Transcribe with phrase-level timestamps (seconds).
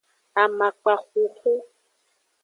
[0.43, 1.53] Amakpa xuxu.